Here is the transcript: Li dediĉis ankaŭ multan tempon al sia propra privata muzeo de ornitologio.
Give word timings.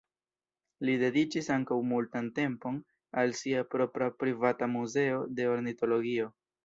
Li 0.87 0.93
dediĉis 1.01 1.49
ankaŭ 1.55 1.75
multan 1.91 2.31
tempon 2.39 2.79
al 3.25 3.35
sia 3.41 3.61
propra 3.75 4.09
privata 4.25 4.71
muzeo 4.79 5.21
de 5.41 5.47
ornitologio. 5.55 6.33